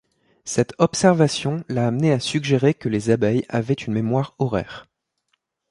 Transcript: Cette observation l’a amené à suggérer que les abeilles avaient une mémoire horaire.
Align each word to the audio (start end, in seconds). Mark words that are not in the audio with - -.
Cette 0.45 0.73
observation 0.79 1.63
l’a 1.69 1.85
amené 1.85 2.11
à 2.11 2.19
suggérer 2.19 2.73
que 2.73 2.89
les 2.89 3.11
abeilles 3.11 3.45
avaient 3.49 3.75
une 3.75 3.93
mémoire 3.93 4.33
horaire. 4.39 4.87